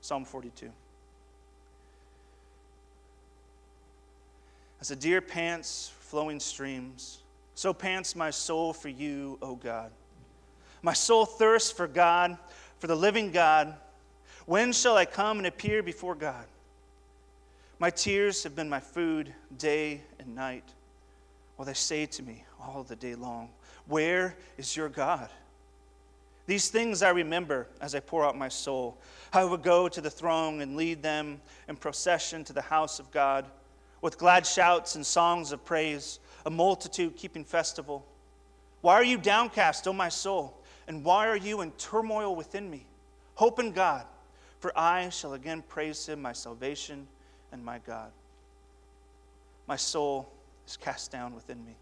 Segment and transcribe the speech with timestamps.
[0.00, 0.70] Psalm 42.
[4.80, 7.18] As a deer pants flowing streams,
[7.54, 9.90] so pants my soul for you, O God.
[10.82, 12.38] My soul thirsts for God,
[12.78, 13.74] for the living God.
[14.46, 16.46] When shall I come and appear before God?
[17.78, 20.64] My tears have been my food day and night,
[21.56, 23.50] while they say to me all the day long,
[23.86, 25.28] Where is your God?
[26.50, 28.98] These things I remember as I pour out my soul.
[29.32, 33.08] I would go to the throne and lead them in procession to the house of
[33.12, 33.46] God
[34.02, 38.04] with glad shouts and songs of praise, a multitude keeping festival.
[38.80, 40.60] Why are you downcast, O my soul?
[40.88, 42.84] And why are you in turmoil within me?
[43.36, 44.04] Hope in God,
[44.58, 47.06] for I shall again praise him, my salvation
[47.52, 48.10] and my God.
[49.68, 50.28] My soul
[50.66, 51.76] is cast down within me.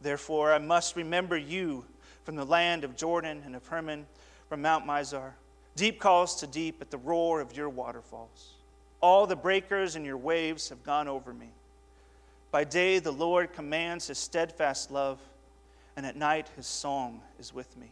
[0.00, 1.84] Therefore, I must remember you
[2.28, 4.04] from the land of Jordan and of Hermon,
[4.50, 5.32] from Mount Mizar.
[5.76, 8.52] Deep calls to deep at the roar of your waterfalls.
[9.00, 11.48] All the breakers and your waves have gone over me.
[12.50, 15.18] By day, the Lord commands his steadfast love,
[15.96, 17.90] and at night, his song is with me.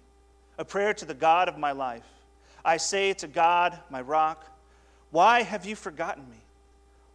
[0.59, 2.05] A prayer to the God of my life.
[2.63, 4.45] I say to God, my rock,
[5.13, 6.43] Why have you forgotten me?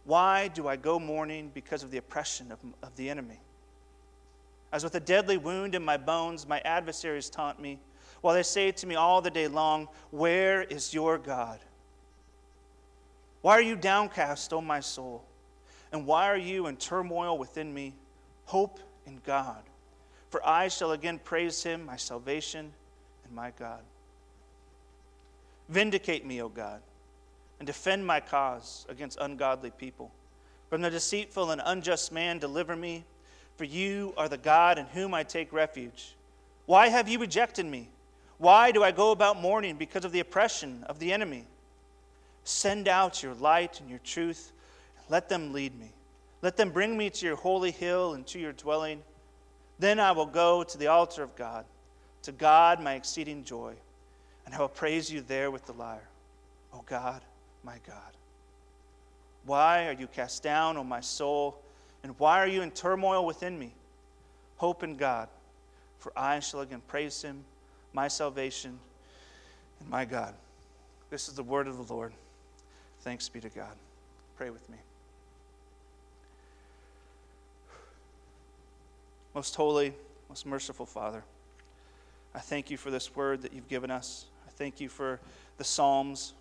[0.02, 3.38] Why do I go mourning because of the oppression of, of the enemy?
[4.72, 7.78] As with a deadly wound in my bones, my adversaries taunt me,
[8.22, 11.60] while they say to me all the day long, Where is your God?
[13.42, 15.24] Why are you downcast, O my soul?
[15.90, 17.94] And why are you in turmoil within me?
[18.46, 19.62] Hope in God.
[20.30, 22.72] For I shall again praise him, my salvation
[23.24, 23.82] and my God.
[25.68, 26.80] Vindicate me, O God,
[27.58, 30.10] and defend my cause against ungodly people.
[30.70, 33.04] From the deceitful and unjust man, deliver me
[33.56, 36.14] for you are the God in whom I take refuge.
[36.66, 37.88] Why have you rejected me?
[38.38, 41.44] Why do I go about mourning because of the oppression of the enemy?
[42.44, 44.52] Send out your light and your truth,
[44.98, 45.92] and let them lead me.
[46.40, 49.02] Let them bring me to your holy hill and to your dwelling.
[49.78, 51.64] Then I will go to the altar of God,
[52.22, 53.74] to God my exceeding joy,
[54.44, 56.08] and I will praise you there with the lyre.
[56.74, 57.22] O God,
[57.62, 58.16] my God.
[59.44, 61.58] Why are you cast down, O my soul?
[62.02, 63.72] And why are you in turmoil within me?
[64.56, 65.28] Hope in God,
[65.98, 67.44] for I shall again praise him,
[67.92, 68.78] my salvation
[69.80, 70.34] and my God.
[71.10, 72.12] This is the word of the Lord.
[73.00, 73.74] Thanks be to God.
[74.36, 74.78] Pray with me.
[79.34, 79.94] Most holy,
[80.28, 81.24] most merciful Father,
[82.34, 84.26] I thank you for this word that you've given us.
[84.46, 85.20] I thank you for
[85.58, 86.34] the Psalms.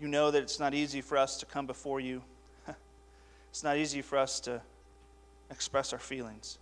[0.00, 2.22] You know that it's not easy for us to come before you
[3.54, 4.60] it's not easy for us to
[5.48, 6.58] express our feelings.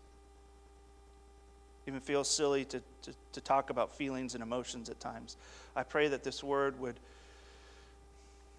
[1.89, 5.39] Even feels silly to, to, to talk about feelings and emotions at times.
[5.75, 6.97] I pray that this word would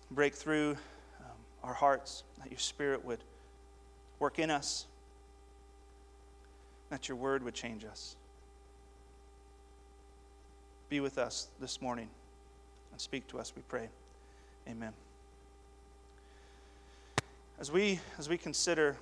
[0.10, 0.72] break through
[1.20, 3.20] um, our hearts, that your spirit would
[4.18, 4.88] work in us,
[6.90, 8.16] that your word would change us.
[10.90, 12.10] Be with us this morning
[12.92, 13.90] and speak to us, we pray.
[14.68, 14.94] Amen.
[17.64, 18.98] As we, as we consider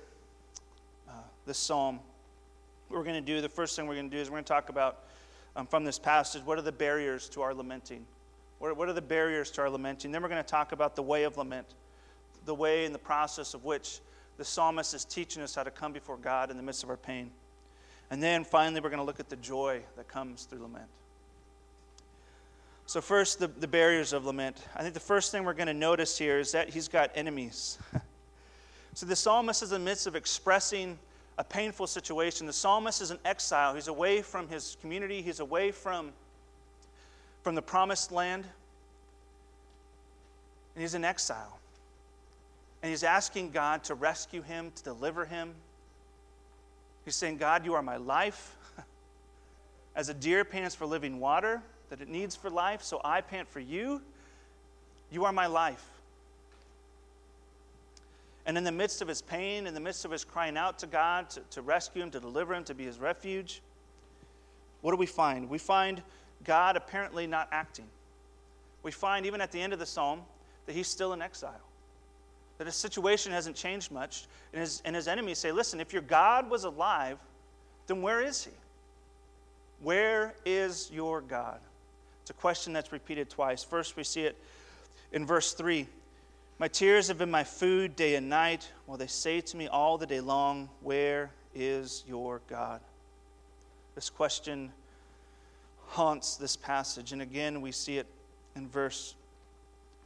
[1.08, 1.14] uh,
[1.46, 1.98] this psalm,
[2.86, 4.44] what we're going to do, the first thing we're going to do is we're going
[4.44, 5.00] to talk about
[5.56, 8.06] um, from this passage what are the barriers to our lamenting?
[8.60, 10.12] What, what are the barriers to our lamenting?
[10.12, 11.74] Then we're going to talk about the way of lament,
[12.44, 13.98] the way and the process of which
[14.36, 16.96] the psalmist is teaching us how to come before God in the midst of our
[16.96, 17.32] pain.
[18.12, 20.86] And then finally, we're going to look at the joy that comes through lament.
[22.86, 24.56] So, first, the, the barriers of lament.
[24.76, 27.78] I think the first thing we're going to notice here is that he's got enemies.
[28.94, 30.98] So the psalmist is in the midst of expressing
[31.38, 32.46] a painful situation.
[32.46, 33.74] The psalmist is in exile.
[33.74, 36.12] He's away from his community, he's away from,
[37.42, 38.44] from the promised land,
[40.74, 41.58] and he's in exile.
[42.82, 45.54] And he's asking God to rescue him, to deliver him.
[47.04, 48.56] He's saying, God, you are my life.
[49.96, 53.48] As a deer pants for living water that it needs for life, so I pant
[53.48, 54.02] for you.
[55.10, 55.91] You are my life.
[58.44, 60.86] And in the midst of his pain, in the midst of his crying out to
[60.86, 63.62] God to, to rescue him, to deliver him, to be his refuge,
[64.80, 65.48] what do we find?
[65.48, 66.02] We find
[66.44, 67.86] God apparently not acting.
[68.82, 70.22] We find, even at the end of the psalm,
[70.66, 71.60] that he's still in exile,
[72.58, 74.26] that his situation hasn't changed much.
[74.52, 77.18] And his, and his enemies say, Listen, if your God was alive,
[77.86, 78.50] then where is he?
[79.82, 81.58] Where is your God?
[82.22, 83.64] It's a question that's repeated twice.
[83.64, 84.36] First, we see it
[85.12, 85.86] in verse 3
[86.62, 89.98] my tears have been my food day and night, while they say to me all
[89.98, 92.80] the day long, Where is your God?
[93.96, 94.70] This question
[95.88, 97.10] haunts this passage.
[97.10, 98.06] And again, we see it
[98.54, 99.16] in verse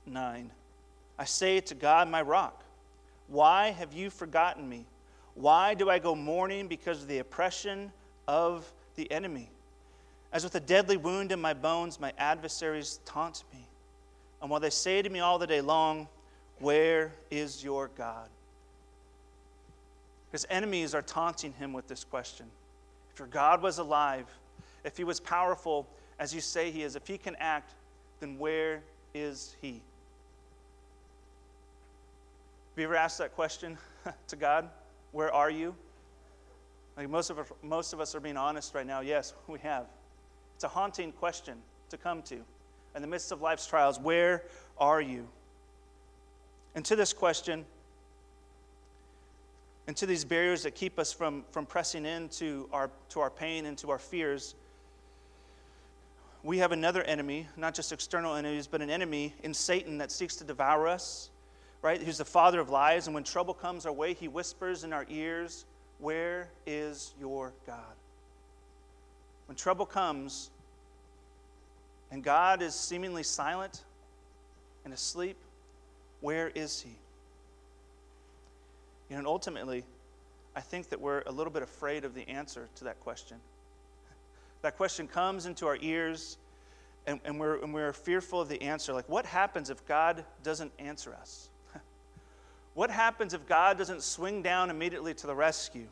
[0.06, 0.50] 9.
[1.18, 2.64] I say to God, my rock,
[3.28, 4.86] why have you forgotten me?
[5.34, 7.92] Why do I go mourning because of the oppression
[8.26, 9.50] of the enemy?
[10.32, 13.68] As with a deadly wound in my bones, my adversaries taunt me.
[14.40, 16.08] And while they say to me all the day long,
[16.58, 18.28] Where is your God?
[20.32, 22.46] His enemies are taunting him with this question.
[23.12, 24.26] If your God was alive,
[24.84, 25.86] if he was powerful
[26.18, 27.74] as you say he is, if he can act,
[28.20, 28.82] then where
[29.14, 29.72] is he?
[32.76, 33.78] Have you ever asked that question
[34.28, 34.68] to God?
[35.12, 35.74] Where are you?
[36.96, 39.00] Like most of, us, most of us are being honest right now.
[39.00, 39.86] Yes, we have.
[40.54, 41.58] It's a haunting question
[41.90, 42.36] to come to.
[42.94, 44.44] In the midst of life's trials, where
[44.78, 45.28] are you?
[46.76, 47.64] And to this question,
[49.87, 53.64] and to these barriers that keep us from, from pressing into our, to our pain
[53.64, 54.55] and to our fears,
[56.43, 60.37] we have another enemy, not just external enemies, but an enemy in Satan that seeks
[60.37, 61.31] to devour us,
[61.81, 62.00] right?
[62.00, 63.06] Who's the father of lies.
[63.06, 65.64] And when trouble comes our way, he whispers in our ears,
[65.99, 67.78] Where is your God?
[69.46, 70.50] When trouble comes
[72.11, 73.82] and God is seemingly silent
[74.84, 75.38] and asleep,
[76.26, 76.90] where is he?
[79.08, 79.84] You know, and ultimately,
[80.56, 83.37] I think that we're a little bit afraid of the answer to that question.
[84.62, 86.38] That question comes into our ears,
[87.06, 88.93] and, and, we're, and we're fearful of the answer.
[88.93, 91.49] Like, what happens if God doesn't answer us?
[92.75, 95.87] what happens if God doesn't swing down immediately to the rescue?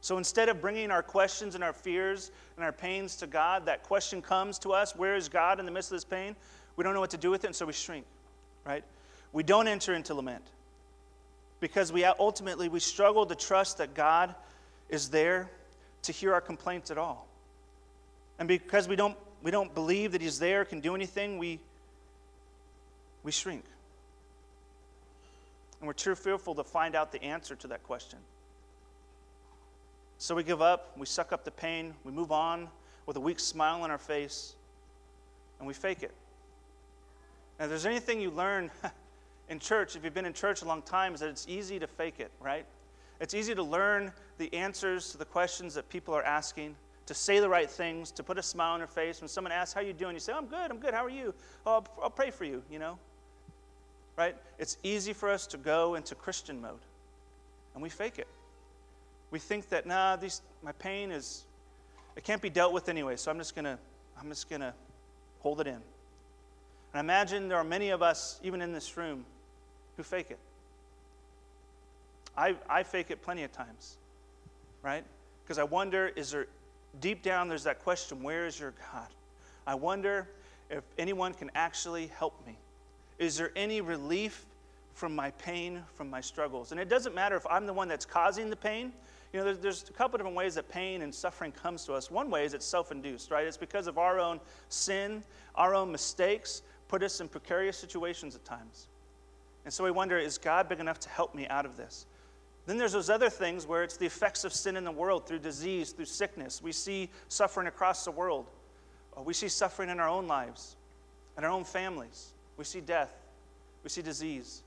[0.00, 3.84] So instead of bringing our questions and our fears and our pains to God, that
[3.84, 6.34] question comes to us where is God in the midst of this pain?
[6.74, 8.04] We don't know what to do with it, and so we shrink,
[8.64, 8.84] right?
[9.32, 10.44] We don't enter into lament
[11.60, 14.34] because we ultimately we struggle to trust that God
[14.88, 15.50] is there
[16.02, 17.26] to hear our complaints at all.
[18.38, 21.60] And because we don't we don't believe that he's there, can do anything, we
[23.22, 23.64] we shrink.
[25.80, 28.18] And we're too fearful to find out the answer to that question.
[30.18, 32.68] So we give up, we suck up the pain, we move on
[33.06, 34.54] with a weak smile on our face,
[35.58, 36.12] and we fake it.
[37.62, 38.72] And if there's anything you learn
[39.48, 41.86] in church, if you've been in church a long time, is that it's easy to
[41.86, 42.66] fake it, right?
[43.20, 46.74] It's easy to learn the answers to the questions that people are asking,
[47.06, 49.20] to say the right things, to put a smile on your face.
[49.20, 50.14] When someone asks, How you doing?
[50.14, 51.32] You say, I'm good, I'm good, how are you?
[51.64, 52.98] Oh, I'll, I'll pray for you, you know?
[54.16, 54.36] Right?
[54.58, 56.80] It's easy for us to go into Christian mode,
[57.74, 58.26] and we fake it
[59.32, 61.44] we think that nah, these, my pain is
[62.14, 63.78] it can't be dealt with anyway, so I'm just gonna
[64.20, 64.74] I'm just gonna
[65.40, 65.80] hold it in.
[66.92, 69.24] And I imagine there are many of us, even in this room,
[69.96, 70.38] who fake it.
[72.36, 73.96] I, I fake it plenty of times,
[74.82, 75.04] right?
[75.44, 76.46] Because I wonder, is there
[77.00, 79.08] deep down there's that question, where is your God?
[79.66, 80.28] I wonder
[80.70, 82.56] if anyone can actually help me.
[83.18, 84.46] Is there any relief
[84.94, 86.72] from my pain, from my struggles?
[86.72, 88.92] And it doesn't matter if I'm the one that's causing the pain
[89.32, 92.10] you know, there's, there's a couple different ways that pain and suffering comes to us.
[92.10, 93.46] One way is it's self induced, right?
[93.46, 95.22] It's because of our own sin,
[95.54, 96.62] our own mistakes,
[96.92, 98.88] put us in precarious situations at times.
[99.64, 102.04] And so we wonder, is God big enough to help me out of this?
[102.66, 105.38] Then there's those other things where it's the effects of sin in the world through
[105.38, 106.60] disease, through sickness.
[106.60, 108.44] We see suffering across the world.
[109.16, 110.76] Uh, we see suffering in our own lives,
[111.38, 112.34] in our own families.
[112.58, 113.14] We see death.
[113.82, 114.62] We see disease.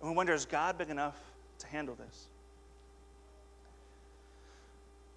[0.00, 1.18] And we wonder, is God big enough
[1.58, 2.28] to handle this?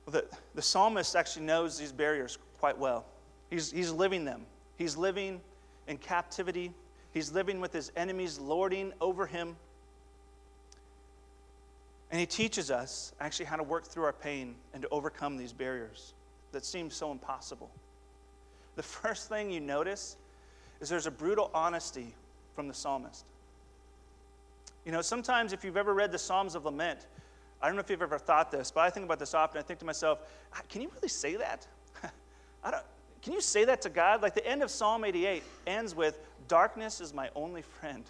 [0.05, 0.25] Well, the,
[0.55, 3.05] the psalmist actually knows these barriers quite well.
[3.49, 4.45] He's, he's living them.
[4.77, 5.39] He's living
[5.87, 6.71] in captivity.
[7.13, 9.55] He's living with his enemies lording over him.
[12.11, 15.53] And he teaches us actually how to work through our pain and to overcome these
[15.53, 16.13] barriers
[16.51, 17.69] that seem so impossible.
[18.75, 20.17] The first thing you notice
[20.79, 22.13] is there's a brutal honesty
[22.53, 23.25] from the psalmist.
[24.85, 27.07] You know, sometimes if you've ever read the Psalms of Lament,
[27.61, 29.57] I don't know if you've ever thought this, but I think about this often.
[29.57, 30.19] I think to myself,
[30.53, 31.65] ah, can you really say that?
[32.63, 32.83] I don't,
[33.25, 34.21] can you say that to God?
[34.21, 38.03] Like the end of Psalm 88 ends with, Darkness is my only friend.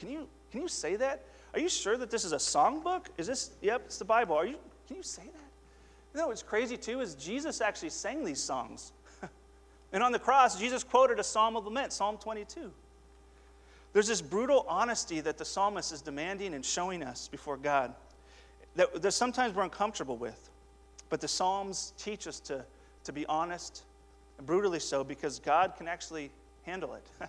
[0.00, 1.22] Can you, can you say that?
[1.52, 3.08] Are you sure that this is a songbook?
[3.18, 4.34] Is this, yep, it's the Bible.
[4.36, 6.14] Are you, can you say that?
[6.14, 8.92] You know what's crazy too is Jesus actually sang these songs.
[9.92, 12.72] and on the cross, Jesus quoted a psalm of lament, Psalm 22.
[13.92, 17.92] There's this brutal honesty that the psalmist is demanding and showing us before God
[18.76, 20.48] that, that sometimes we're uncomfortable with.
[21.10, 22.64] But the Psalms teach us to,
[23.04, 23.82] to be honest,
[24.46, 26.30] brutally so, because God can actually
[26.64, 27.06] handle it.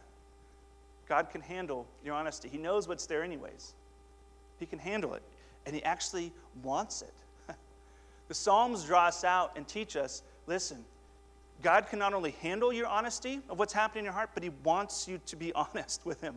[1.10, 2.50] God can handle your honesty.
[2.50, 3.74] He knows what's there, anyways.
[4.60, 5.24] He can handle it,
[5.66, 7.14] and He actually wants it.
[8.28, 10.84] the Psalms draw us out and teach us listen,
[11.62, 14.52] God can not only handle your honesty of what's happening in your heart, but He
[14.64, 16.36] wants you to be honest with Him.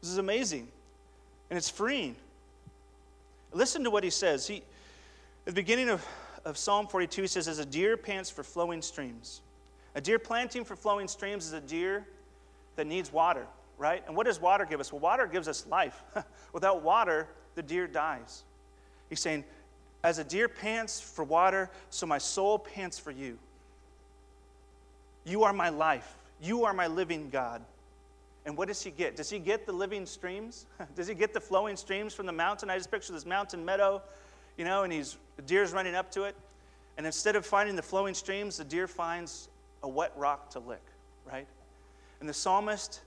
[0.00, 0.68] This is amazing.
[1.50, 2.16] And it's freeing.
[3.52, 4.46] Listen to what He says.
[4.46, 4.62] He, at
[5.46, 6.04] the beginning of,
[6.44, 9.40] of Psalm 42, He says, As a deer pants for flowing streams.
[9.94, 12.06] A deer planting for flowing streams is a deer
[12.76, 13.46] that needs water,
[13.78, 14.02] right?
[14.06, 14.92] And what does water give us?
[14.92, 16.02] Well, water gives us life.
[16.52, 18.44] Without water, the deer dies.
[19.10, 19.44] He's saying,
[20.02, 23.38] As a deer pants for water, so my soul pants for you.
[25.24, 26.16] You are my life.
[26.40, 27.62] You are my living God.
[28.44, 29.14] And what does he get?
[29.14, 30.66] Does he get the living streams?
[30.96, 32.70] does he get the flowing streams from the mountain?
[32.70, 34.02] I just picture this mountain meadow,
[34.56, 36.34] you know, and he's the deer's running up to it.
[36.96, 39.48] And instead of finding the flowing streams, the deer finds
[39.82, 40.82] a wet rock to lick,
[41.24, 41.46] right?
[42.20, 43.00] And the psalmist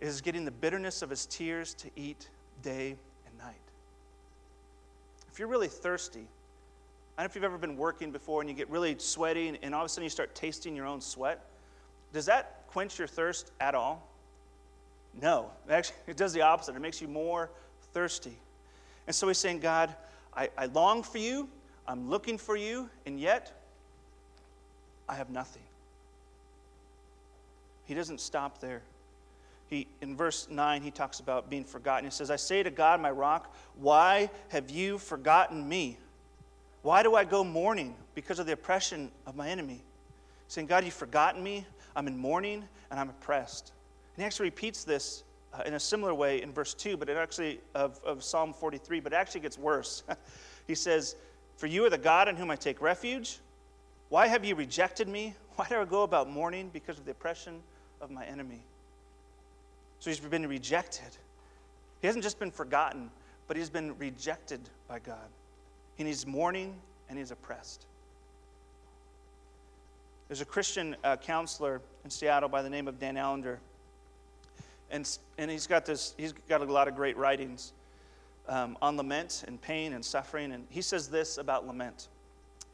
[0.00, 2.28] is getting the bitterness of his tears to eat
[2.62, 2.96] day
[3.26, 3.54] and night.
[5.30, 6.26] If you're really thirsty,
[7.16, 9.58] I don't know if you've ever been working before and you get really sweaty and,
[9.62, 11.44] and all of a sudden you start tasting your own sweat.
[12.12, 14.08] Does that quench your thirst at all?
[15.20, 15.50] No.
[15.68, 16.76] Actually, it does the opposite.
[16.76, 17.50] It makes you more
[17.92, 18.38] thirsty.
[19.06, 19.94] And so he's saying, God,
[20.36, 21.48] I, I long for you,
[21.86, 23.52] I'm looking for you, and yet
[25.08, 25.62] I have nothing.
[27.88, 28.82] He doesn't stop there.
[29.68, 32.04] He, in verse 9, he talks about being forgotten.
[32.04, 35.96] He says, I say to God, my rock, why have you forgotten me?
[36.82, 37.94] Why do I go mourning?
[38.14, 39.82] Because of the oppression of my enemy.
[40.48, 41.66] Saying, God, you've forgotten me.
[41.96, 43.72] I'm in mourning and I'm oppressed.
[44.14, 47.16] And he actually repeats this uh, in a similar way in verse 2, but it
[47.16, 50.02] actually, of, of Psalm 43, but it actually gets worse.
[50.66, 51.16] he says,
[51.56, 53.38] For you are the God in whom I take refuge.
[54.10, 55.34] Why have you rejected me?
[55.56, 57.62] Why do I go about mourning because of the oppression
[58.00, 58.62] of my enemy?
[59.98, 61.16] So he's been rejected.
[62.00, 63.10] He hasn't just been forgotten,
[63.46, 65.28] but he's been rejected by God
[65.98, 66.74] and he's mourning
[67.08, 67.86] and he's oppressed.
[70.28, 73.60] There's a Christian uh, counselor in Seattle by the name of Dan Allender,
[74.90, 76.14] and, and he's got this.
[76.18, 77.72] He's got a lot of great writings
[78.46, 82.08] um, on lament and pain and suffering, and he says this about lament.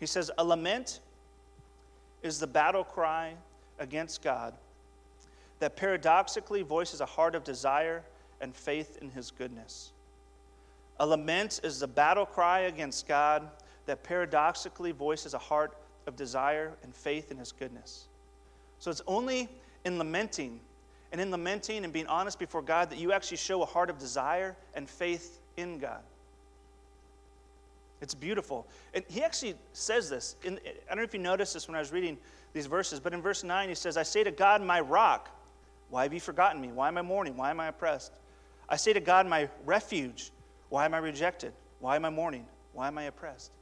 [0.00, 0.98] He says, "A lament
[2.22, 3.34] is the battle cry
[3.78, 4.54] against God
[5.60, 8.02] that paradoxically voices a heart of desire
[8.40, 9.92] and faith in His goodness."
[11.00, 13.48] A lament is the battle cry against God
[13.86, 18.06] that paradoxically voices a heart of desire and faith in His goodness.
[18.78, 19.48] So it's only
[19.84, 20.60] in lamenting
[21.12, 23.98] and in lamenting and being honest before God that you actually show a heart of
[23.98, 26.02] desire and faith in God.
[28.00, 28.66] It's beautiful.
[28.92, 30.36] And he actually says this.
[30.44, 32.18] In, I don't know if you noticed this when I was reading
[32.52, 35.30] these verses, but in verse 9 he says, I say to God, my rock,
[35.94, 36.72] why have you forgotten me?
[36.72, 37.36] Why am I mourning?
[37.36, 38.10] Why am I oppressed?
[38.68, 40.32] I say to God, my refuge,
[40.68, 41.52] why am I rejected?
[41.78, 42.46] Why am I mourning?
[42.72, 43.52] Why am I oppressed?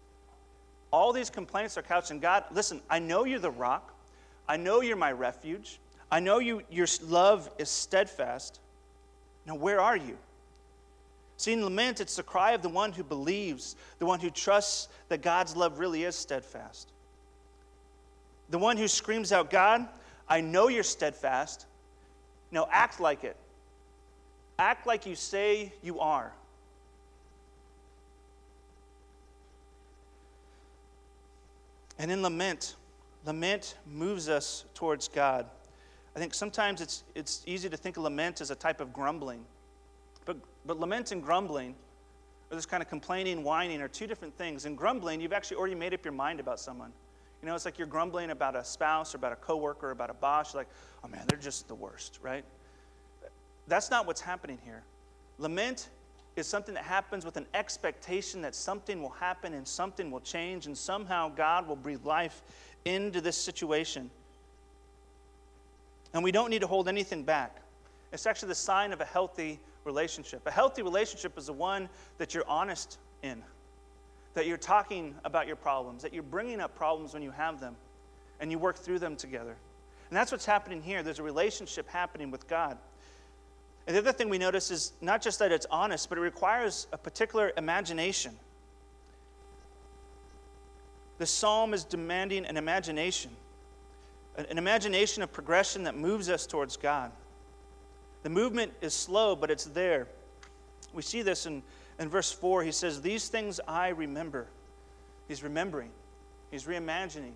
[0.91, 2.45] All these complaints are couched in God.
[2.51, 3.95] Listen, I know you're the rock.
[4.49, 5.79] I know you're my refuge.
[6.11, 8.61] I know you, your love is steadfast.
[9.45, 10.17] Now, where are you?
[11.37, 14.89] See, in lament, it's the cry of the one who believes, the one who trusts
[15.11, 16.93] that God's love really is steadfast.
[18.49, 19.87] The one who screams out, God,
[20.27, 21.67] I know you're steadfast.
[22.53, 23.37] Now act like it.
[24.59, 26.33] Act like you say you are.
[31.99, 32.77] And in lament,
[33.25, 35.47] lament moves us towards God.
[36.15, 39.45] I think sometimes it's, it's easy to think of lament as a type of grumbling.
[40.27, 41.75] But, but lament and grumbling,
[42.51, 44.67] or this kind of complaining, whining, are two different things.
[44.67, 46.93] In grumbling, you've actually already made up your mind about someone.
[47.43, 50.11] You know, it's like you're grumbling about a spouse or about a coworker or about
[50.11, 50.55] a boss.
[50.55, 50.71] You're like,
[51.05, 52.45] oh man, they're just the worst, right?
[53.67, 54.85] That's not what's happening here.
[55.39, 55.89] Lament
[56.37, 60.67] is something that happens with an expectation that something will happen and something will change,
[60.67, 62.43] and somehow God will breathe life
[62.85, 64.11] into this situation.
[66.15, 67.57] And we don't need to hold anything back.
[68.13, 70.47] It's actually the sign of a healthy relationship.
[70.47, 73.43] A healthy relationship is the one that you're honest in,
[74.35, 77.77] that you're talking about your problems, that you're bringing up problems when you have them,
[78.41, 79.57] and you work through them together.
[80.09, 81.03] And that's what's happening here.
[81.03, 82.77] There's a relationship happening with God.
[83.87, 86.87] And the other thing we notice is not just that it's honest, but it requires
[86.93, 88.37] a particular imagination.
[91.19, 93.31] The psalm is demanding an imagination,
[94.37, 97.13] an imagination of progression that moves us towards God.
[98.23, 100.09] The movement is slow, but it's there.
[100.93, 101.63] We see this in,
[101.99, 102.63] in verse 4.
[102.63, 104.47] He says, These things I remember.
[105.29, 105.91] He's remembering,
[106.51, 107.33] he's reimagining.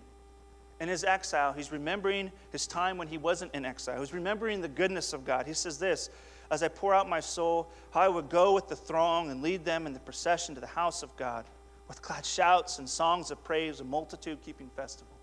[0.79, 3.99] In his exile, he's remembering his time when he wasn't in exile.
[3.99, 5.47] He's remembering the goodness of God.
[5.47, 6.11] He says this
[6.51, 9.65] as I pour out my soul, how I would go with the throng and lead
[9.65, 11.45] them in the procession to the house of God,
[11.87, 15.13] with glad shouts and songs of praise, a multitude keeping festival.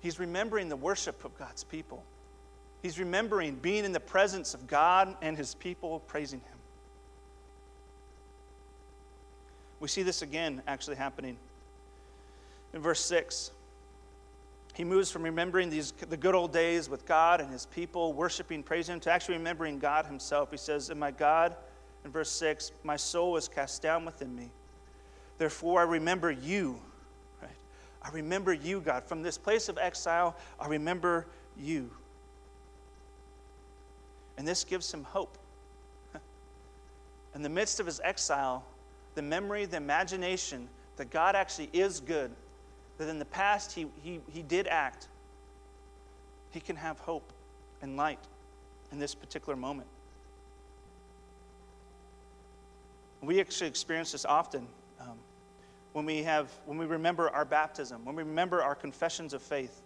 [0.00, 2.04] He's remembering the worship of God's people.
[2.82, 6.57] He's remembering being in the presence of God and his people praising him.
[9.80, 11.36] We see this again actually happening
[12.72, 13.52] in verse 6.
[14.74, 18.62] He moves from remembering these, the good old days with God and his people, worshiping,
[18.62, 20.50] praising him, to actually remembering God himself.
[20.50, 21.56] He says, And my God,
[22.04, 24.50] in verse 6, my soul is cast down within me.
[25.38, 26.80] Therefore, I remember you.
[27.42, 27.50] Right?
[28.02, 29.04] I remember you, God.
[29.04, 31.90] From this place of exile, I remember you.
[34.36, 35.36] And this gives him hope.
[37.34, 38.64] In the midst of his exile,
[39.18, 42.30] the memory, the imagination that God actually is good,
[42.98, 45.08] that in the past he, he, he did act,
[46.50, 47.32] he can have hope
[47.82, 48.20] and light
[48.92, 49.88] in this particular moment.
[53.20, 54.68] We actually experience this often
[55.00, 55.18] um,
[55.94, 59.82] when we have when we remember our baptism, when we remember our confessions of faith.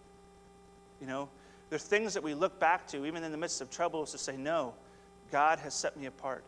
[1.01, 1.27] You know,
[1.71, 4.37] there's things that we look back to, even in the midst of troubles, to say,
[4.37, 4.75] No,
[5.31, 6.43] God has set me apart.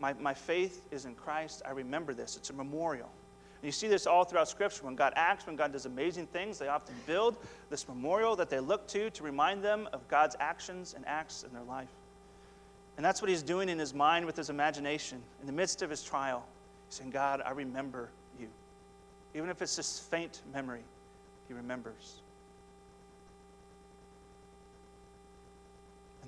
[0.00, 1.62] My, my faith is in Christ.
[1.66, 2.36] I remember this.
[2.36, 3.10] It's a memorial.
[3.60, 4.84] And you see this all throughout Scripture.
[4.84, 7.36] When God acts, when God does amazing things, they often build
[7.70, 11.52] this memorial that they look to to remind them of God's actions and acts in
[11.52, 11.88] their life.
[12.96, 15.20] And that's what he's doing in his mind with his imagination.
[15.40, 16.44] In the midst of his trial,
[16.88, 18.48] he's saying, God, I remember you.
[19.34, 20.82] Even if it's just faint memory,
[21.48, 22.22] he remembers.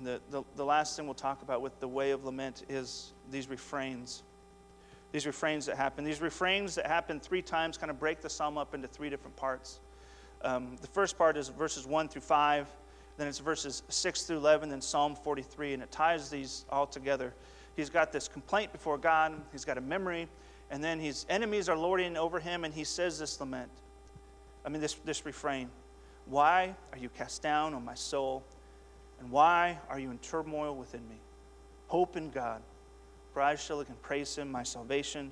[0.01, 3.13] And the, the, the last thing we'll talk about with the way of lament is
[3.29, 4.23] these refrains.
[5.11, 6.03] These refrains that happen.
[6.03, 9.35] These refrains that happen three times kind of break the psalm up into three different
[9.35, 9.79] parts.
[10.43, 12.67] Um, the first part is verses 1 through 5,
[13.17, 17.35] then it's verses 6 through 11, then Psalm 43, and it ties these all together.
[17.75, 20.27] He's got this complaint before God, he's got a memory,
[20.71, 23.69] and then his enemies are lording over him, and he says this lament.
[24.65, 25.69] I mean, this, this refrain
[26.25, 28.43] Why are you cast down, on my soul?
[29.21, 31.17] And why are you in turmoil within me?
[31.87, 32.61] Hope in God,
[33.33, 35.31] for I shall again praise him, my salvation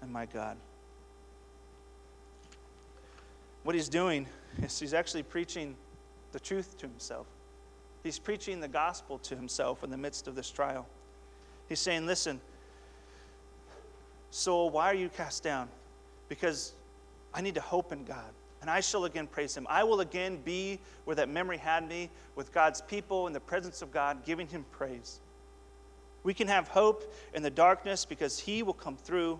[0.00, 0.56] and my God.
[3.64, 4.26] What he's doing
[4.62, 5.74] is he's actually preaching
[6.30, 7.26] the truth to himself.
[8.04, 10.86] He's preaching the gospel to himself in the midst of this trial.
[11.68, 12.40] He's saying, Listen,
[14.30, 15.68] soul, why are you cast down?
[16.28, 16.72] Because
[17.34, 18.30] I need to hope in God
[18.66, 19.64] and I shall again praise him.
[19.70, 23.80] I will again be where that memory had me, with God's people in the presence
[23.80, 25.20] of God, giving him praise.
[26.24, 29.38] We can have hope in the darkness because he will come through.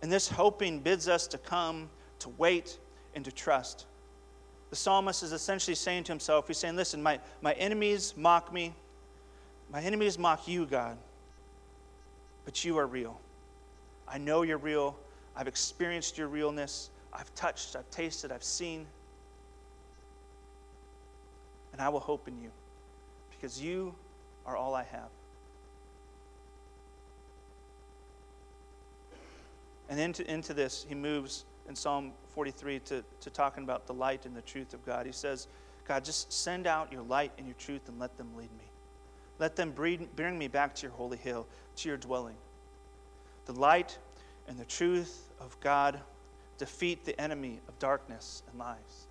[0.00, 2.78] And this hoping bids us to come, to wait,
[3.16, 3.86] and to trust.
[4.70, 8.74] The psalmist is essentially saying to himself, he's saying, Listen, my, my enemies mock me.
[9.72, 10.96] My enemies mock you, God.
[12.44, 13.20] But you are real.
[14.06, 14.96] I know you're real.
[15.34, 16.90] I've experienced your realness.
[17.12, 18.86] I've touched, I've tasted, I've seen.
[21.72, 22.50] And I will hope in you
[23.30, 23.94] because you
[24.46, 25.10] are all I have.
[29.88, 34.26] And into, into this, he moves in Psalm 43 to, to talking about the light
[34.26, 35.06] and the truth of God.
[35.06, 35.48] He says,
[35.86, 38.64] God, just send out your light and your truth and let them lead me.
[39.38, 42.36] Let them bring me back to your holy hill, to your dwelling.
[43.46, 43.96] The light
[44.48, 46.00] and the truth of God
[46.58, 49.06] defeat the enemy of darkness and lies.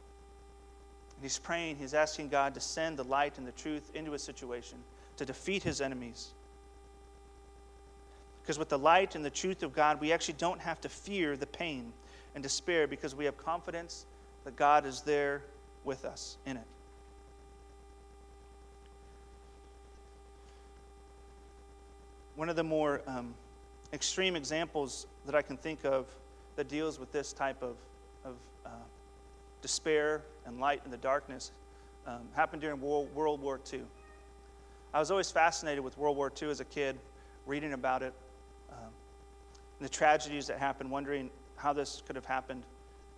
[1.16, 4.20] And he's praying, he's asking God to send the light and the truth into a
[4.20, 4.78] situation
[5.18, 6.30] to defeat his enemies.
[8.42, 11.36] Because with the light and the truth of God, we actually don't have to fear
[11.36, 11.92] the pain
[12.36, 14.06] and despair because we have confidence
[14.46, 15.42] that God is there
[15.84, 16.64] with us in it.
[22.36, 23.34] One of the more um,
[23.92, 26.06] extreme examples that I can think of
[26.58, 27.78] that deals with this type of,
[28.26, 28.70] of uh,
[29.62, 31.52] despair and light in the darkness
[32.06, 33.82] um, happened during World, War II.
[34.94, 36.98] I was always fascinated with World War II as a kid,
[37.46, 38.14] reading about it,
[38.72, 38.90] um,
[39.80, 42.64] the tragedies that happened, wondering how this could have happened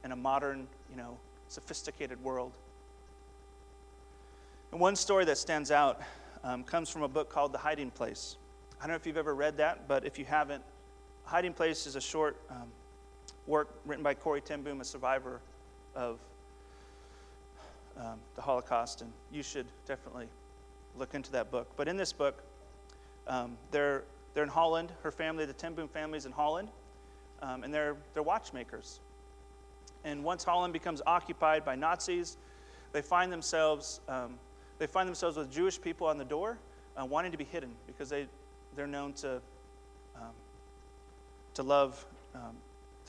[0.04, 2.52] in a modern, you know, sophisticated world.
[4.72, 6.02] And one story that stands out
[6.44, 8.38] um, comes from a book called The Hiding Place.
[8.80, 10.64] I don't know if you've ever read that, but if you haven't,
[11.24, 12.68] Hiding Place is a short um,
[13.50, 15.42] work written by Corrie ten Boom, a survivor
[15.96, 16.20] of
[17.98, 20.28] um, the Holocaust, and you should definitely
[20.98, 21.68] look into that book.
[21.76, 22.44] But in this book,
[23.28, 24.92] um, they're, they're in Holland.
[25.02, 26.70] Her family, the ten Boom family, is in Holland,
[27.42, 29.00] um, and they're, they're watchmakers.
[30.04, 32.38] And once Holland becomes occupied by Nazis,
[32.94, 34.36] they find themselves, um,
[34.78, 36.58] they find themselves with Jewish people on the door
[36.96, 38.28] uh, wanting to be hidden because they,
[38.76, 39.42] they're known to,
[40.16, 40.34] um,
[41.56, 42.56] to love um,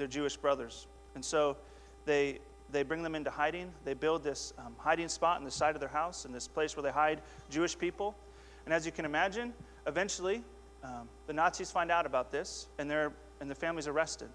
[0.00, 0.86] their Jewish brothers.
[1.14, 1.58] And so
[2.06, 2.38] they,
[2.72, 3.70] they bring them into hiding.
[3.84, 6.74] They build this um, hiding spot in the side of their house, in this place
[6.74, 8.16] where they hide Jewish people.
[8.64, 9.52] And as you can imagine,
[9.86, 10.42] eventually
[10.82, 14.30] um, the Nazis find out about this, and, they're, and the family's arrested.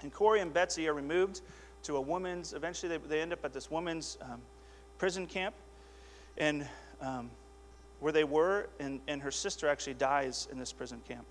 [0.00, 1.42] And Corrie and Betsy are removed
[1.82, 4.40] to a woman's, eventually they, they end up at this woman's um,
[4.96, 5.54] prison camp,
[6.38, 6.66] and
[7.02, 7.30] um,
[8.00, 11.26] where they were, and, and her sister actually dies in this prison camp.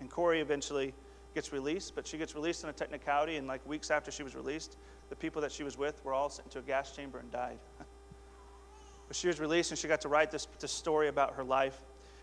[0.00, 0.94] And Corrie eventually
[1.38, 4.34] gets released, but she gets released on a technicality, and like weeks after she was
[4.34, 4.76] released,
[5.08, 7.60] the people that she was with were all sent into a gas chamber and died.
[9.06, 11.78] but she was released, and she got to write this, this story about her life,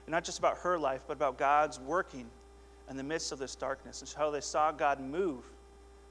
[0.06, 2.26] and not just about her life, but about God's working
[2.90, 5.46] in the midst of this darkness, and how they saw God move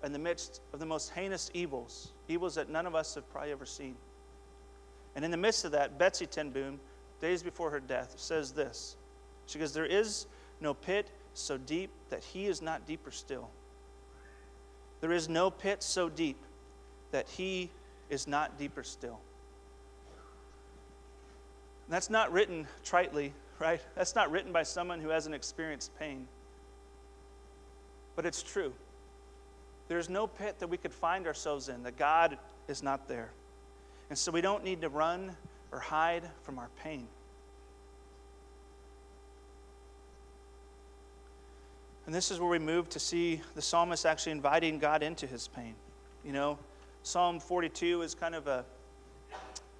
[0.02, 3.52] in the midst of the most heinous evils, evils that none of us have probably
[3.52, 3.96] ever seen.
[5.14, 6.80] And in the midst of that, Betsy ten Boom,
[7.20, 8.96] days before her death, says this.
[9.44, 10.24] She goes, There is
[10.62, 13.51] no pit so deep that he is not deeper still.
[15.01, 16.38] There is no pit so deep
[17.11, 17.70] that he
[18.09, 19.20] is not deeper still.
[21.87, 23.81] And that's not written tritely, right?
[23.94, 26.27] That's not written by someone who hasn't experienced pain.
[28.16, 28.73] But it's true.
[29.88, 33.31] There's no pit that we could find ourselves in that God is not there.
[34.09, 35.37] And so we don't need to run
[35.73, 37.07] or hide from our pain.
[42.06, 45.48] And this is where we move to see the psalmist actually inviting God into his
[45.48, 45.74] pain.
[46.24, 46.58] You know,
[47.02, 48.64] Psalm 42 is kind of a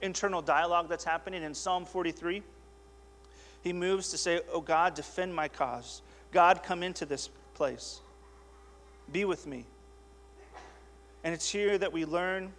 [0.00, 1.42] internal dialogue that's happening.
[1.42, 2.42] In Psalm 43,
[3.62, 6.02] he moves to say, Oh God, defend my cause.
[6.32, 8.00] God, come into this place.
[9.12, 9.64] Be with me.
[11.24, 12.52] And it's here that we learn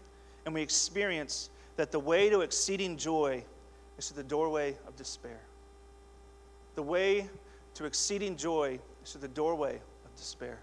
[0.46, 3.44] and we experience that the way to exceeding joy
[3.98, 5.40] is through the doorway of despair.
[6.76, 7.30] The way
[7.76, 8.80] to exceeding joy
[9.12, 10.60] through the doorway of despair.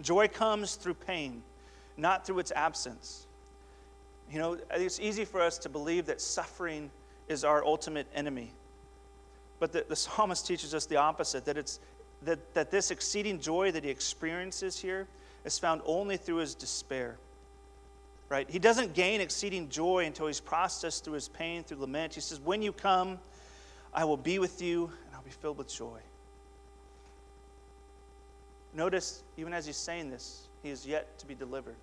[0.00, 1.42] Joy comes through pain,
[1.96, 3.26] not through its absence.
[4.30, 6.90] You know, it's easy for us to believe that suffering
[7.28, 8.52] is our ultimate enemy.
[9.58, 11.80] But the, the psalmist teaches us the opposite that, it's,
[12.22, 15.08] that, that this exceeding joy that he experiences here
[15.44, 17.18] is found only through his despair.
[18.28, 18.48] Right?
[18.48, 22.14] He doesn't gain exceeding joy until he's processed through his pain, through lament.
[22.14, 23.18] He says, When you come,
[23.92, 25.98] I will be with you and I'll be filled with joy.
[28.74, 31.76] Notice, even as he's saying this, he is yet to be delivered.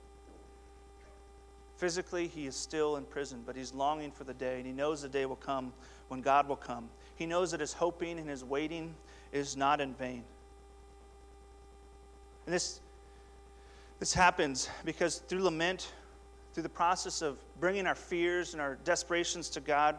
[1.78, 5.02] Physically, he is still in prison, but he's longing for the day, and he knows
[5.02, 5.74] the day will come
[6.08, 6.90] when God will come.
[7.16, 8.94] He knows that his hoping and his waiting
[9.34, 10.24] is not in vain.
[12.46, 12.80] And this,
[14.00, 15.92] this happens because through lament,
[16.54, 19.98] through the process of bringing our fears and our desperations to God,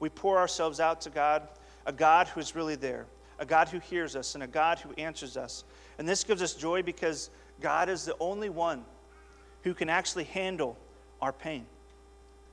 [0.00, 1.48] we pour ourselves out to God,
[1.84, 3.06] a God who is really there,
[3.38, 5.64] a God who hears us, and a God who answers us.
[5.98, 8.84] And this gives us joy because God is the only one
[9.62, 10.76] who can actually handle
[11.20, 11.66] our pain.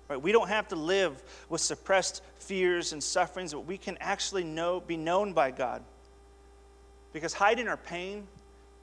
[0.08, 0.22] Right?
[0.22, 4.80] We don't have to live with suppressed fears and sufferings, but we can actually know,
[4.80, 5.84] be known by God.
[7.14, 8.28] Because hiding our pain,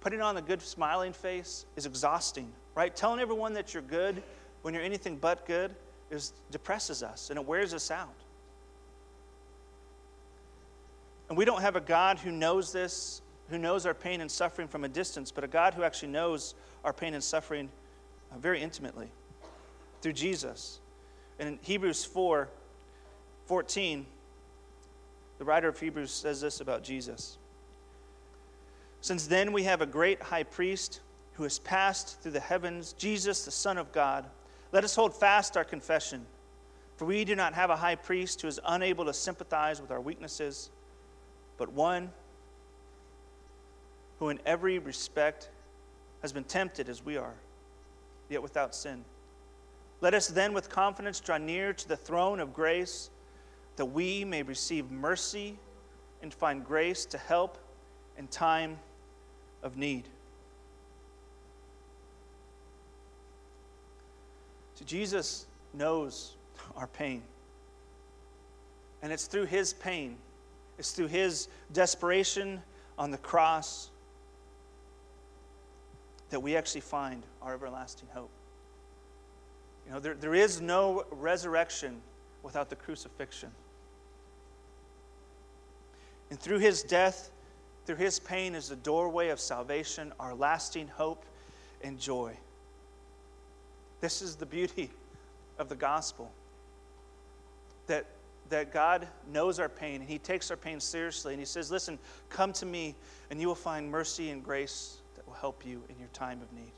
[0.01, 2.95] putting on a good smiling face is exhausting, right?
[2.95, 4.23] Telling everyone that you're good
[4.63, 5.75] when you're anything but good
[6.11, 8.15] is depresses us and it wears us out.
[11.33, 14.69] And we don't have a God who knows this, who knows our pain and suffering
[14.69, 17.71] from a distance, but a God who actually knows our pain and suffering
[18.31, 19.09] uh, very intimately
[20.03, 20.81] through Jesus.
[21.39, 22.51] And in Hebrews 4
[23.47, 24.05] 14,
[25.39, 27.39] the writer of Hebrews says this about Jesus.
[29.01, 31.01] Since then we have a great high priest
[31.33, 34.27] who has passed through the heavens, Jesus, the Son of God.
[34.71, 36.27] Let us hold fast our confession,
[36.99, 40.01] for we do not have a high priest who is unable to sympathize with our
[40.03, 40.69] weaknesses,
[41.63, 42.11] but one
[44.19, 45.49] who in every respect
[46.21, 47.37] has been tempted as we are,
[48.29, 49.05] yet without sin.
[50.01, 53.11] Let us then with confidence draw near to the throne of grace
[53.77, 55.57] that we may receive mercy
[56.21, 57.59] and find grace to help
[58.19, 58.77] in time
[59.63, 60.09] of need.
[64.75, 66.33] So Jesus knows
[66.77, 67.23] our pain.
[69.01, 70.17] And it's through his pain,
[70.79, 72.63] it's through his desperation
[72.99, 73.91] on the cross
[76.31, 78.31] that we actually find our everlasting hope.
[79.87, 82.01] You know, there, there is no resurrection
[82.43, 83.51] without the crucifixion.
[86.31, 87.31] And through his death,
[87.85, 91.25] through his pain is the doorway of salvation, our lasting hope
[91.83, 92.35] and joy.
[94.01, 94.91] This is the beauty
[95.59, 96.33] of the gospel.
[97.89, 98.07] That,
[98.53, 101.99] that God knows our pain and he takes our pain seriously and he says, Listen,
[102.29, 102.95] come to me
[103.31, 106.53] and you will find mercy and grace that will help you in your time of
[106.53, 106.71] need.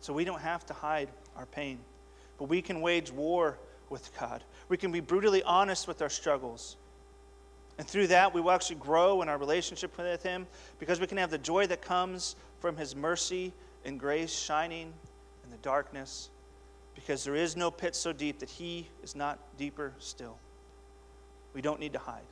[0.00, 1.80] So we don't have to hide our pain,
[2.38, 3.58] but we can wage war
[3.90, 4.44] with God.
[4.68, 6.76] We can be brutally honest with our struggles.
[7.78, 10.46] And through that, we will actually grow in our relationship with Him
[10.78, 13.52] because we can have the joy that comes from His mercy
[13.84, 14.92] and grace shining
[15.44, 16.30] in the darkness
[16.96, 20.36] because there is no pit so deep that He is not deeper still.
[21.54, 22.24] We don't need to hide.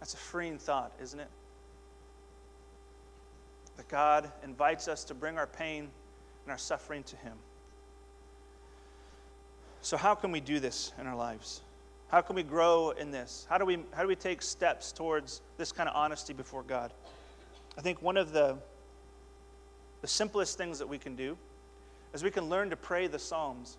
[0.00, 1.28] That's a freeing thought, isn't it?
[3.76, 5.90] That God invites us to bring our pain
[6.44, 7.34] and our suffering to Him.
[9.82, 11.60] So, how can we do this in our lives?
[12.08, 13.46] How can we grow in this?
[13.50, 16.92] How do we, how do we take steps towards this kind of honesty before God?
[17.76, 18.56] I think one of the,
[20.00, 21.36] the simplest things that we can do
[22.14, 23.76] is we can learn to pray the Psalms.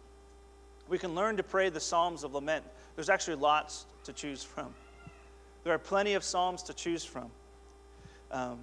[0.87, 2.63] We can learn to pray the Psalms of lament.
[2.95, 4.73] There's actually lots to choose from.
[5.63, 7.31] There are plenty of Psalms to choose from.
[8.29, 8.59] Um,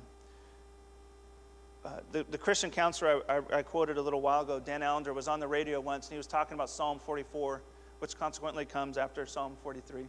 [1.85, 5.13] uh, the, the Christian counselor I, I, I, quoted a little while ago, Dan Allender,
[5.13, 7.61] was on the radio once and he was talking about Psalm 44,
[7.99, 10.07] which consequently comes after Psalm 43.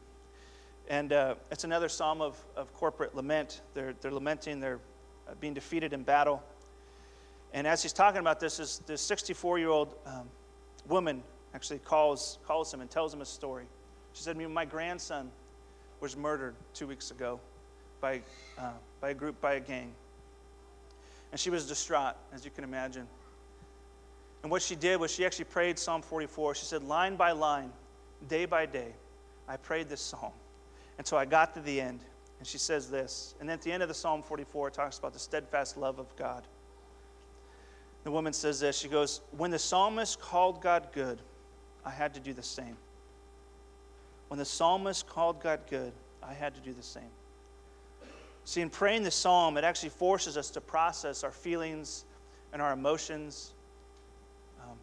[0.89, 3.61] And uh, it's another psalm of, of corporate lament.
[3.73, 4.79] They're, they're lamenting, they're
[5.27, 6.43] uh, being defeated in battle.
[7.53, 10.27] And as he's talking about this, this 64 year old um,
[10.87, 13.65] woman actually calls, calls him and tells him a story.
[14.13, 15.31] She said, My grandson
[15.99, 17.39] was murdered two weeks ago
[18.01, 18.21] by,
[18.57, 19.93] uh, by a group, by a gang.
[21.31, 23.07] And she was distraught, as you can imagine.
[24.43, 26.55] And what she did was she actually prayed Psalm 44.
[26.55, 27.71] She said, line by line,
[28.27, 28.93] day by day,
[29.47, 30.33] I prayed this psalm
[30.97, 32.01] until I got to the end.
[32.39, 33.35] And she says this.
[33.39, 36.13] And at the end of the Psalm 44, it talks about the steadfast love of
[36.17, 36.43] God.
[38.03, 38.77] The woman says this.
[38.77, 41.19] She goes, When the psalmist called God good,
[41.85, 42.77] I had to do the same.
[44.27, 47.11] When the psalmist called God good, I had to do the same.
[48.45, 52.03] See, in praying the psalm, it actually forces us to process our feelings
[52.51, 53.53] and our emotions.
[54.61, 54.77] Um,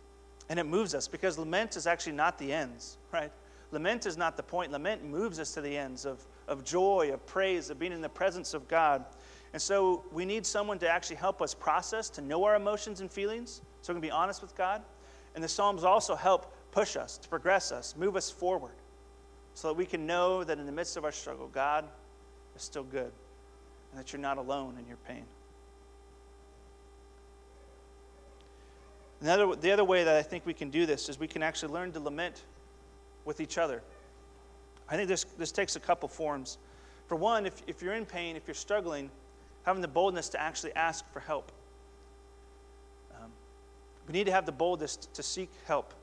[0.48, 3.30] and it moves us because lament is actually not the ends, right?
[3.70, 4.72] Lament is not the point.
[4.72, 8.08] Lament moves us to the ends of, of joy, of praise, of being in the
[8.08, 9.04] presence of God.
[9.52, 13.10] And so we need someone to actually help us process, to know our emotions and
[13.10, 14.82] feelings, so we can be honest with God.
[15.34, 18.74] And the Psalms also help push us, to progress us, move us forward,
[19.54, 21.84] so that we can know that in the midst of our struggle, God
[22.54, 23.12] is still good
[23.90, 25.24] and that you're not alone in your pain.
[29.20, 31.72] Another, the other way that I think we can do this is we can actually
[31.72, 32.44] learn to lament
[33.24, 33.82] with each other.
[34.88, 36.58] I think this, this takes a couple forms.
[37.06, 39.10] For one, if, if you're in pain, if you're struggling,
[39.64, 41.52] having the boldness to actually ask for help.
[43.14, 43.30] Um,
[44.06, 45.94] we need to have the boldness to seek help,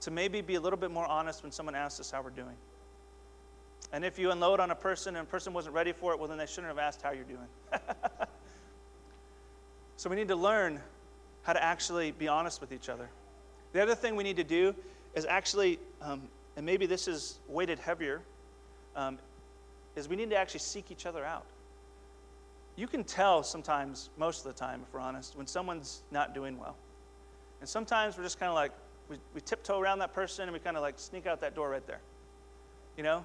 [0.00, 2.56] to maybe be a little bit more honest when someone asks us how we're doing.
[3.92, 6.28] And if you unload on a person and a person wasn't ready for it, well,
[6.28, 7.46] then they shouldn't have asked how you're doing.
[9.96, 10.80] so we need to learn
[11.42, 13.08] how to actually be honest with each other.
[13.72, 14.74] The other thing we need to do
[15.14, 16.22] is actually, um,
[16.56, 18.20] and maybe this is weighted heavier,
[18.96, 19.18] um,
[19.94, 21.46] is we need to actually seek each other out.
[22.76, 26.58] You can tell sometimes, most of the time, if we're honest, when someone's not doing
[26.58, 26.76] well.
[27.60, 28.72] And sometimes we're just kind of like,
[29.08, 31.70] we, we tiptoe around that person and we kind of like sneak out that door
[31.70, 32.00] right there.
[32.96, 33.24] You know?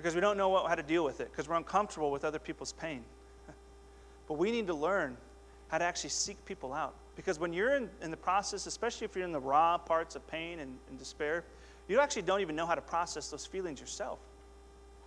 [0.00, 2.38] because we don't know what, how to deal with it, because we're uncomfortable with other
[2.38, 3.04] people's pain.
[4.28, 5.14] but we need to learn
[5.68, 6.94] how to actually seek people out.
[7.16, 10.26] Because when you're in, in the process, especially if you're in the raw parts of
[10.26, 11.44] pain and, and despair,
[11.86, 14.20] you actually don't even know how to process those feelings yourself.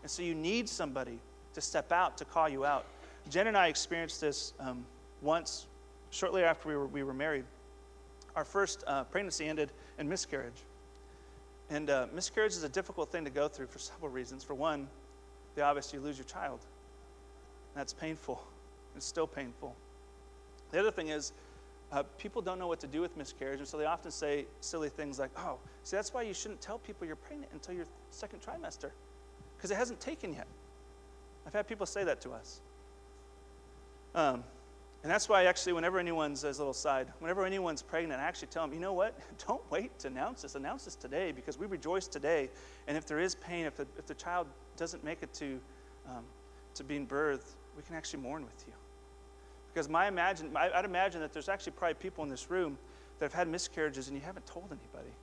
[0.03, 1.17] And so you need somebody
[1.55, 2.85] to step out to call you out.
[3.29, 4.85] Jen and I experienced this um,
[5.21, 5.67] once,
[6.11, 7.45] shortly after we were, we were married.
[8.35, 10.61] Our first uh, pregnancy ended in miscarriage.
[11.69, 14.43] And uh, miscarriage is a difficult thing to go through for several reasons.
[14.43, 14.87] For one,
[15.55, 16.59] the obvious you lose your child.
[17.75, 18.43] That's painful.
[18.95, 19.75] It's still painful.
[20.71, 21.31] The other thing is,
[21.91, 24.89] uh, people don't know what to do with miscarriage, and so they often say silly
[24.89, 28.41] things like, oh, see, that's why you shouldn't tell people you're pregnant until your second
[28.41, 28.89] trimester,
[29.55, 30.47] because it hasn't taken yet.
[31.45, 32.61] I've had people say that to us.
[34.15, 34.43] Um,
[35.03, 38.47] and that's why, actually, whenever anyone's, as a little side, whenever anyone's pregnant, I actually
[38.47, 39.19] tell them, you know what?
[39.47, 40.55] Don't wait to announce this.
[40.55, 42.49] Announce this today because we rejoice today.
[42.87, 44.47] And if there is pain, if the, if the child
[44.77, 45.59] doesn't make it to,
[46.07, 46.23] um,
[46.75, 48.73] to being birthed, we can actually mourn with you.
[49.73, 52.77] Because my imagine, I'd imagine that there's actually probably people in this room
[53.19, 55.13] that have had miscarriages and you haven't told anybody.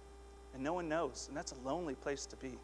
[0.52, 1.26] And no one knows.
[1.28, 2.58] And that's a lonely place to be.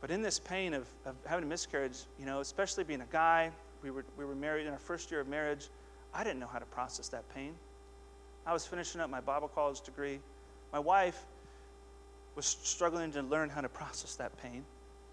[0.00, 3.52] But in this pain of, of having a miscarriage, you know, especially being a guy,
[3.84, 5.68] we were, we were married in our first year of marriage.
[6.14, 7.54] I didn't know how to process that pain.
[8.46, 10.20] I was finishing up my Bible college degree.
[10.72, 11.22] My wife
[12.34, 14.64] was struggling to learn how to process that pain.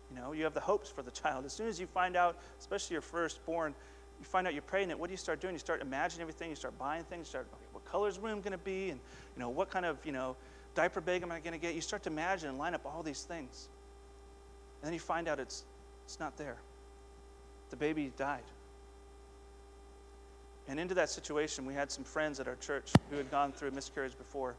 [0.10, 1.46] You know, you have the hopes for the child.
[1.46, 3.76] As soon as you find out, especially your firstborn,
[4.20, 5.54] you find out you're pregnant, what do you start doing?
[5.54, 8.40] You start imagining everything, you start buying things, you start, okay, what color is room
[8.40, 8.90] going to be?
[8.90, 9.00] And,
[9.36, 10.36] you know, what kind of, you know,
[10.76, 11.76] diaper bag am I going to get?
[11.76, 13.68] You start to imagine and line up all these things.
[14.82, 15.64] And then you find out it's,
[16.06, 16.58] it's not there.
[17.70, 18.44] The baby died.
[20.68, 23.70] And into that situation, we had some friends at our church who had gone through
[23.70, 24.56] a miscarriage before.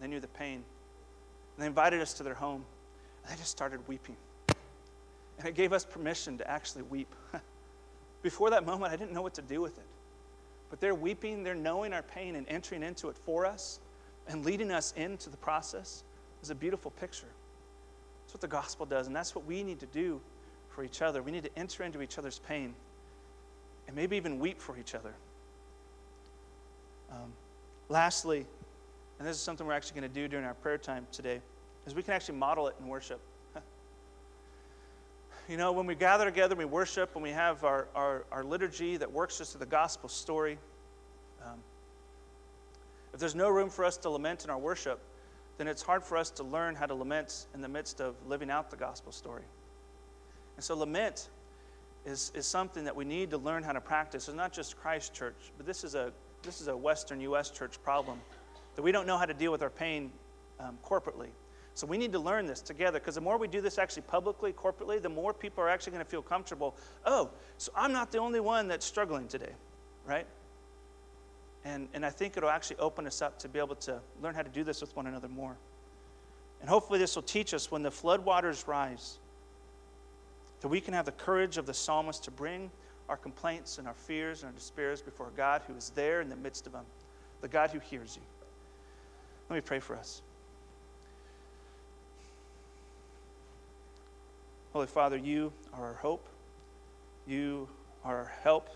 [0.00, 0.56] They knew the pain.
[0.56, 2.64] And they invited us to their home.
[3.24, 4.16] And they just started weeping.
[5.38, 7.14] And it gave us permission to actually weep.
[8.22, 9.84] Before that moment, I didn't know what to do with it.
[10.70, 13.80] But they're weeping, they're knowing our pain and entering into it for us
[14.28, 16.02] and leading us into the process
[16.42, 17.28] is a beautiful picture.
[18.24, 20.20] That's what the gospel does, and that's what we need to do
[20.68, 21.22] for each other.
[21.22, 22.74] We need to enter into each other's pain
[23.86, 25.14] and maybe even weep for each other.
[27.10, 27.32] Um,
[27.88, 28.46] lastly,
[29.18, 31.40] and this is something we're actually going to do during our prayer time today,
[31.86, 33.20] is we can actually model it in worship.
[35.48, 38.96] you know, when we gather together, we worship, and we have our, our, our liturgy
[38.96, 40.58] that works us to the gospel story.
[41.44, 41.58] Um,
[43.14, 45.00] if there's no room for us to lament in our worship,
[45.58, 48.50] then it's hard for us to learn how to lament in the midst of living
[48.50, 49.44] out the gospel story.
[50.56, 51.30] And so, lament
[52.04, 54.28] is, is something that we need to learn how to practice.
[54.28, 56.12] It's not just Christ Church, but this is a,
[56.46, 57.50] this is a Western U.S.
[57.50, 58.20] church problem
[58.76, 60.12] that we don't know how to deal with our pain
[60.60, 61.28] um, corporately.
[61.74, 64.52] So we need to learn this together because the more we do this actually publicly,
[64.52, 66.74] corporately, the more people are actually going to feel comfortable.
[67.04, 67.28] Oh,
[67.58, 69.52] so I'm not the only one that's struggling today,
[70.06, 70.26] right?
[71.64, 74.42] And, and I think it'll actually open us up to be able to learn how
[74.42, 75.56] to do this with one another more.
[76.60, 79.18] And hopefully, this will teach us when the floodwaters rise
[80.60, 82.70] that we can have the courage of the psalmist to bring
[83.08, 86.36] our complaints and our fears and our despairs before God who is there in the
[86.36, 86.84] midst of them,
[87.40, 88.22] the God who hears you.
[89.48, 90.22] Let me pray for us.
[94.72, 96.26] Holy Father, you are our hope.
[97.26, 97.68] You
[98.04, 98.68] are our help.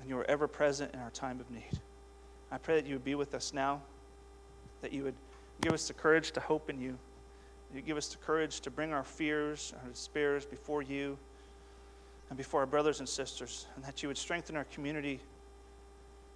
[0.00, 1.78] And you are ever present in our time of need.
[2.50, 3.82] I pray that you would be with us now,
[4.80, 5.14] that you would
[5.60, 6.96] give us the courage to hope in you.
[7.74, 11.18] You give us the courage to bring our fears, our despairs before you
[12.28, 15.20] and before our brothers and sisters, and that you would strengthen our community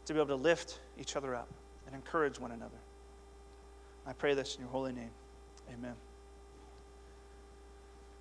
[0.07, 1.49] to be able to lift each other up
[1.87, 2.79] and encourage one another.
[4.07, 5.11] I pray this in your holy name.
[5.73, 5.95] Amen.